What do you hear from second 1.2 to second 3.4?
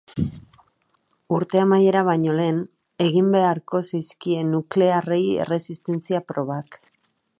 Urte amaiera baino lehen egin